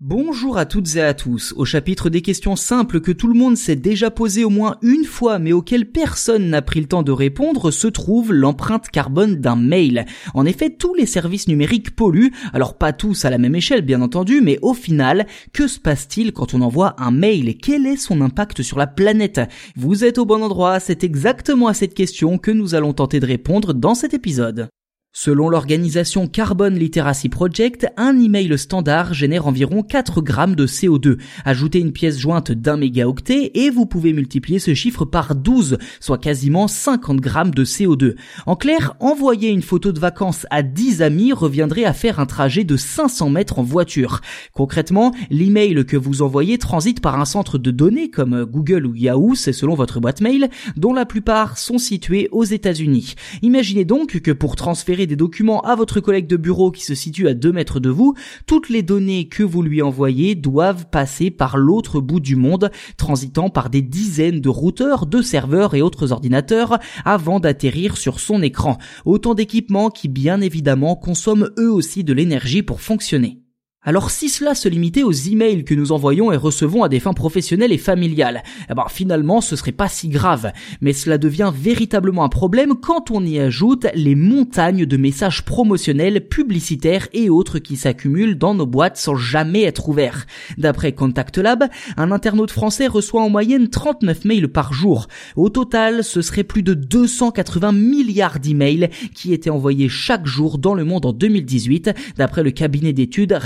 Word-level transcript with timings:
Bonjour 0.00 0.58
à 0.58 0.64
toutes 0.64 0.94
et 0.94 1.02
à 1.02 1.12
tous. 1.12 1.52
Au 1.56 1.64
chapitre 1.64 2.08
des 2.08 2.22
questions 2.22 2.54
simples 2.54 3.00
que 3.00 3.10
tout 3.10 3.26
le 3.26 3.34
monde 3.34 3.56
s'est 3.56 3.74
déjà 3.74 4.12
posé 4.12 4.44
au 4.44 4.48
moins 4.48 4.76
une 4.80 5.04
fois 5.04 5.40
mais 5.40 5.52
auxquelles 5.52 5.90
personne 5.90 6.50
n'a 6.50 6.62
pris 6.62 6.78
le 6.78 6.86
temps 6.86 7.02
de 7.02 7.10
répondre 7.10 7.72
se 7.72 7.88
trouve 7.88 8.32
l'empreinte 8.32 8.90
carbone 8.90 9.40
d'un 9.40 9.56
mail. 9.56 10.06
En 10.34 10.46
effet, 10.46 10.70
tous 10.70 10.94
les 10.94 11.04
services 11.04 11.48
numériques 11.48 11.96
polluent, 11.96 12.30
alors 12.52 12.78
pas 12.78 12.92
tous 12.92 13.24
à 13.24 13.30
la 13.30 13.38
même 13.38 13.56
échelle 13.56 13.82
bien 13.82 14.00
entendu, 14.00 14.40
mais 14.40 14.60
au 14.62 14.72
final, 14.72 15.26
que 15.52 15.66
se 15.66 15.80
passe-t-il 15.80 16.32
quand 16.32 16.54
on 16.54 16.60
envoie 16.60 16.94
un 16.98 17.10
mail? 17.10 17.58
Quel 17.58 17.84
est 17.84 17.96
son 17.96 18.20
impact 18.20 18.62
sur 18.62 18.78
la 18.78 18.86
planète? 18.86 19.40
Vous 19.74 20.04
êtes 20.04 20.18
au 20.18 20.24
bon 20.24 20.44
endroit, 20.44 20.78
c'est 20.78 21.02
exactement 21.02 21.66
à 21.66 21.74
cette 21.74 21.94
question 21.94 22.38
que 22.38 22.52
nous 22.52 22.76
allons 22.76 22.92
tenter 22.92 23.18
de 23.18 23.26
répondre 23.26 23.74
dans 23.74 23.96
cet 23.96 24.14
épisode. 24.14 24.68
Selon 25.14 25.48
l'organisation 25.48 26.28
Carbon 26.28 26.68
Literacy 26.68 27.30
Project, 27.30 27.86
un 27.96 28.20
email 28.20 28.58
standard 28.58 29.14
génère 29.14 29.46
environ 29.46 29.82
4 29.82 30.20
grammes 30.20 30.54
de 30.54 30.66
CO2. 30.66 31.16
Ajoutez 31.46 31.78
une 31.78 31.92
pièce 31.92 32.18
jointe 32.18 32.52
d'un 32.52 32.76
mégaoctet 32.76 33.52
et 33.54 33.70
vous 33.70 33.86
pouvez 33.86 34.12
multiplier 34.12 34.58
ce 34.58 34.74
chiffre 34.74 35.06
par 35.06 35.34
12, 35.34 35.78
soit 35.98 36.18
quasiment 36.18 36.68
50 36.68 37.20
grammes 37.22 37.52
de 37.52 37.64
CO2. 37.64 38.16
En 38.44 38.54
clair, 38.54 38.96
envoyer 39.00 39.48
une 39.48 39.62
photo 39.62 39.92
de 39.92 39.98
vacances 39.98 40.46
à 40.50 40.62
10 40.62 41.00
amis 41.00 41.32
reviendrait 41.32 41.84
à 41.84 41.94
faire 41.94 42.20
un 42.20 42.26
trajet 42.26 42.64
de 42.64 42.76
500 42.76 43.30
mètres 43.30 43.58
en 43.58 43.62
voiture. 43.62 44.20
Concrètement, 44.52 45.14
l'email 45.30 45.86
que 45.86 45.96
vous 45.96 46.20
envoyez 46.20 46.58
transite 46.58 47.00
par 47.00 47.18
un 47.18 47.24
centre 47.24 47.56
de 47.56 47.70
données 47.70 48.10
comme 48.10 48.44
Google 48.44 48.84
ou 48.84 48.94
Yahoo, 48.94 49.34
c'est 49.34 49.54
selon 49.54 49.74
votre 49.74 50.00
boîte 50.00 50.20
mail, 50.20 50.50
dont 50.76 50.92
la 50.92 51.06
plupart 51.06 51.56
sont 51.56 51.78
situés 51.78 52.28
aux 52.30 52.44
États-Unis. 52.44 53.14
Imaginez 53.40 53.86
donc 53.86 54.20
que 54.20 54.32
pour 54.32 54.54
transférer 54.54 54.97
des 55.06 55.16
documents 55.16 55.60
à 55.62 55.74
votre 55.76 56.00
collègue 56.00 56.26
de 56.26 56.36
bureau 56.36 56.70
qui 56.70 56.84
se 56.84 56.94
situe 56.94 57.28
à 57.28 57.34
2 57.34 57.52
mètres 57.52 57.80
de 57.80 57.90
vous, 57.90 58.14
toutes 58.46 58.68
les 58.68 58.82
données 58.82 59.28
que 59.28 59.42
vous 59.42 59.62
lui 59.62 59.82
envoyez 59.82 60.34
doivent 60.34 60.86
passer 60.90 61.30
par 61.30 61.56
l'autre 61.56 62.00
bout 62.00 62.20
du 62.20 62.36
monde, 62.36 62.70
transitant 62.96 63.50
par 63.50 63.70
des 63.70 63.82
dizaines 63.82 64.40
de 64.40 64.48
routeurs, 64.48 65.06
de 65.06 65.22
serveurs 65.22 65.74
et 65.74 65.82
autres 65.82 66.12
ordinateurs 66.12 66.78
avant 67.04 67.40
d'atterrir 67.40 67.96
sur 67.96 68.20
son 68.20 68.42
écran. 68.42 68.78
Autant 69.04 69.34
d'équipements 69.34 69.90
qui 69.90 70.08
bien 70.08 70.40
évidemment 70.40 70.96
consomment 70.96 71.50
eux 71.58 71.70
aussi 71.70 72.04
de 72.04 72.12
l'énergie 72.12 72.62
pour 72.62 72.80
fonctionner. 72.80 73.38
Alors 73.84 74.10
si 74.10 74.28
cela 74.28 74.56
se 74.56 74.68
limitait 74.68 75.04
aux 75.04 75.12
emails 75.12 75.62
que 75.62 75.74
nous 75.74 75.92
envoyons 75.92 76.32
et 76.32 76.36
recevons 76.36 76.82
à 76.82 76.88
des 76.88 76.98
fins 76.98 77.12
professionnelles 77.12 77.70
et 77.70 77.78
familiales, 77.78 78.42
eh 78.68 78.74
ben 78.74 78.86
finalement 78.88 79.40
ce 79.40 79.54
serait 79.54 79.70
pas 79.70 79.88
si 79.88 80.08
grave, 80.08 80.50
mais 80.80 80.92
cela 80.92 81.16
devient 81.16 81.52
véritablement 81.54 82.24
un 82.24 82.28
problème 82.28 82.74
quand 82.74 83.12
on 83.12 83.24
y 83.24 83.38
ajoute 83.38 83.86
les 83.94 84.16
montagnes 84.16 84.84
de 84.84 84.96
messages 84.96 85.44
promotionnels, 85.44 86.26
publicitaires 86.26 87.06
et 87.12 87.30
autres 87.30 87.60
qui 87.60 87.76
s'accumulent 87.76 88.36
dans 88.36 88.52
nos 88.52 88.66
boîtes 88.66 88.96
sans 88.96 89.14
jamais 89.14 89.62
être 89.62 89.88
ouverts. 89.88 90.26
D'après 90.58 90.90
Contact 90.90 91.38
Lab, 91.38 91.62
un 91.96 92.10
internaute 92.10 92.50
français 92.50 92.88
reçoit 92.88 93.22
en 93.22 93.30
moyenne 93.30 93.68
39 93.68 94.24
mails 94.24 94.48
par 94.48 94.72
jour. 94.72 95.06
Au 95.36 95.50
total, 95.50 96.02
ce 96.02 96.20
serait 96.20 96.42
plus 96.42 96.64
de 96.64 96.74
280 96.74 97.70
milliards 97.70 98.40
d'emails 98.40 98.90
qui 99.14 99.32
étaient 99.32 99.50
envoyés 99.50 99.88
chaque 99.88 100.26
jour 100.26 100.58
dans 100.58 100.74
le 100.74 100.84
monde 100.84 101.06
en 101.06 101.12
2018, 101.12 101.92
d'après 102.16 102.42
le 102.42 102.50
cabinet 102.50 102.92
d'études 102.92 103.38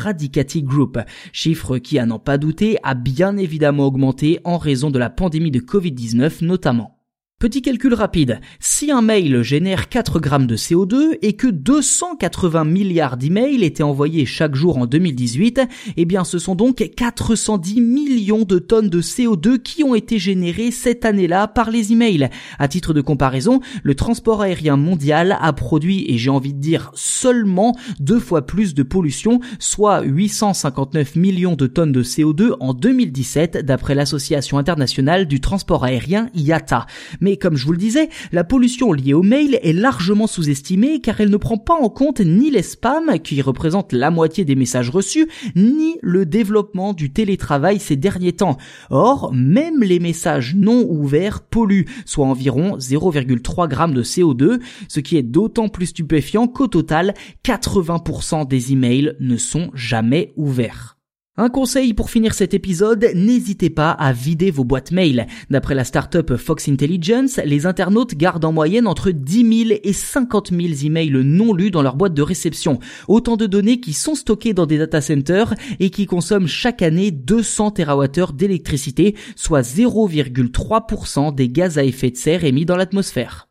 Group, 0.62 0.98
chiffre 1.32 1.78
qui, 1.78 1.98
à 1.98 2.06
n'en 2.06 2.18
pas 2.18 2.38
douter, 2.38 2.78
a 2.82 2.94
bien 2.94 3.36
évidemment 3.36 3.86
augmenté 3.86 4.40
en 4.44 4.58
raison 4.58 4.90
de 4.90 4.98
la 4.98 5.10
pandémie 5.10 5.50
de 5.50 5.60
Covid-19 5.60 6.44
notamment. 6.44 7.01
Petit 7.42 7.60
calcul 7.60 7.92
rapide, 7.92 8.40
si 8.60 8.92
un 8.92 9.02
mail 9.02 9.42
génère 9.42 9.88
4 9.88 10.20
grammes 10.20 10.46
de 10.46 10.56
CO2 10.56 11.18
et 11.22 11.32
que 11.32 11.48
280 11.48 12.62
milliards 12.62 13.16
d'emails 13.16 13.64
étaient 13.64 13.82
envoyés 13.82 14.26
chaque 14.26 14.54
jour 14.54 14.78
en 14.78 14.86
2018, 14.86 15.60
eh 15.96 16.04
bien 16.04 16.22
ce 16.22 16.38
sont 16.38 16.54
donc 16.54 16.88
410 16.94 17.80
millions 17.80 18.44
de 18.44 18.60
tonnes 18.60 18.88
de 18.88 19.02
CO2 19.02 19.58
qui 19.58 19.82
ont 19.82 19.96
été 19.96 20.20
générées 20.20 20.70
cette 20.70 21.04
année-là 21.04 21.48
par 21.48 21.72
les 21.72 21.90
emails. 21.90 22.30
À 22.60 22.68
titre 22.68 22.94
de 22.94 23.00
comparaison, 23.00 23.58
le 23.82 23.96
transport 23.96 24.40
aérien 24.40 24.76
mondial 24.76 25.36
a 25.40 25.52
produit, 25.52 26.04
et 26.06 26.18
j'ai 26.18 26.30
envie 26.30 26.54
de 26.54 26.60
dire 26.60 26.92
seulement, 26.94 27.76
deux 27.98 28.20
fois 28.20 28.46
plus 28.46 28.72
de 28.72 28.84
pollution, 28.84 29.40
soit 29.58 30.02
859 30.02 31.16
millions 31.16 31.56
de 31.56 31.66
tonnes 31.66 31.90
de 31.90 32.04
CO2 32.04 32.52
en 32.60 32.72
2017 32.72 33.66
d'après 33.66 33.96
l'association 33.96 34.58
internationale 34.58 35.26
du 35.26 35.40
transport 35.40 35.82
aérien 35.82 36.28
IATA. 36.36 36.86
Et 37.32 37.38
comme 37.38 37.56
je 37.56 37.64
vous 37.64 37.72
le 37.72 37.78
disais, 37.78 38.10
la 38.30 38.44
pollution 38.44 38.92
liée 38.92 39.14
au 39.14 39.22
mail 39.22 39.58
est 39.62 39.72
largement 39.72 40.26
sous-estimée 40.26 41.00
car 41.00 41.20
elle 41.20 41.30
ne 41.30 41.38
prend 41.38 41.56
pas 41.56 41.74
en 41.74 41.88
compte 41.88 42.20
ni 42.20 42.50
les 42.50 42.62
spams, 42.62 43.18
qui 43.20 43.40
représentent 43.40 43.94
la 43.94 44.10
moitié 44.10 44.44
des 44.44 44.54
messages 44.54 44.90
reçus, 44.90 45.28
ni 45.56 45.96
le 46.02 46.26
développement 46.26 46.92
du 46.92 47.10
télétravail 47.10 47.80
ces 47.80 47.96
derniers 47.96 48.34
temps. 48.34 48.58
Or, 48.90 49.32
même 49.32 49.82
les 49.82 49.98
messages 49.98 50.54
non 50.54 50.86
ouverts 50.90 51.40
polluent, 51.40 51.86
soit 52.04 52.26
environ 52.26 52.76
0,3 52.76 53.70
g 53.70 53.94
de 53.94 54.02
CO2, 54.02 54.60
ce 54.88 55.00
qui 55.00 55.16
est 55.16 55.22
d'autant 55.22 55.68
plus 55.68 55.86
stupéfiant 55.86 56.48
qu'au 56.48 56.66
total, 56.66 57.14
80% 57.44 58.46
des 58.46 58.72
emails 58.72 59.14
ne 59.20 59.38
sont 59.38 59.70
jamais 59.74 60.34
ouverts. 60.36 60.98
Un 61.38 61.48
conseil 61.48 61.94
pour 61.94 62.10
finir 62.10 62.34
cet 62.34 62.52
épisode, 62.52 63.08
n'hésitez 63.14 63.70
pas 63.70 63.90
à 63.90 64.12
vider 64.12 64.50
vos 64.50 64.64
boîtes 64.64 64.92
mail. 64.92 65.26
D'après 65.48 65.74
la 65.74 65.84
startup 65.84 66.36
Fox 66.36 66.68
Intelligence, 66.68 67.40
les 67.42 67.64
internautes 67.64 68.14
gardent 68.14 68.44
en 68.44 68.52
moyenne 68.52 68.86
entre 68.86 69.12
10 69.12 69.66
000 69.68 69.80
et 69.82 69.94
50 69.94 70.50
000 70.50 70.60
emails 70.84 71.24
non 71.24 71.54
lus 71.54 71.70
dans 71.70 71.80
leur 71.80 71.96
boîte 71.96 72.12
de 72.12 72.20
réception. 72.20 72.80
Autant 73.08 73.38
de 73.38 73.46
données 73.46 73.80
qui 73.80 73.94
sont 73.94 74.14
stockées 74.14 74.52
dans 74.52 74.66
des 74.66 74.76
data 74.76 75.00
centers 75.00 75.54
et 75.80 75.88
qui 75.88 76.04
consomment 76.04 76.48
chaque 76.48 76.82
année 76.82 77.10
200 77.10 77.70
TWh 77.70 78.34
d'électricité, 78.34 79.16
soit 79.34 79.62
0,3% 79.62 81.34
des 81.34 81.48
gaz 81.48 81.78
à 81.78 81.84
effet 81.84 82.10
de 82.10 82.16
serre 82.18 82.44
émis 82.44 82.66
dans 82.66 82.76
l'atmosphère. 82.76 83.48